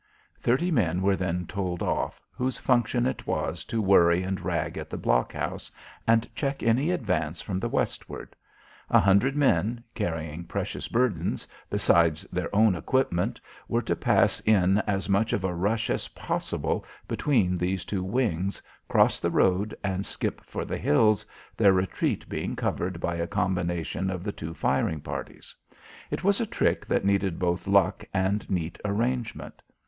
[0.39, 4.89] Thirty men were then told off, whose function it was to worry and rag at
[4.89, 5.69] the blockhouse,
[6.07, 8.35] and check any advance from the westward.
[8.89, 15.07] A hundred men, carrying precious burdens besides their own equipment were to pass in as
[15.07, 18.59] much of a rush as possible between these two wings,
[18.89, 21.23] cross the road and skip for the hills,
[21.55, 25.55] their retreat being covered by a combination of the two firing parties.
[26.09, 29.61] It was a trick that needed both luck and neat arrangement.